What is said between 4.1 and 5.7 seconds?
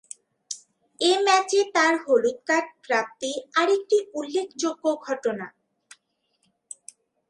উল্লেখযোগ্য ঘটনা